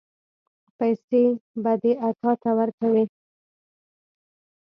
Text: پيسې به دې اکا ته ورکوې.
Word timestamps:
پيسې 0.77 1.23
به 1.63 1.73
دې 1.81 1.93
اکا 2.07 2.31
ته 2.41 2.49
ورکوې. 2.59 3.03